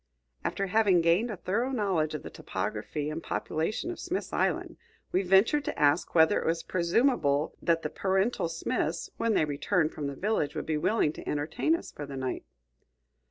[0.43, 4.77] After having gained a thorough knowledge of the topography and population of Smith's Island,
[5.11, 9.91] we ventured to ask whether it was presumable that the parental Smiths, when they returned
[9.91, 12.43] home from the village, would be willing to entertain us for the night.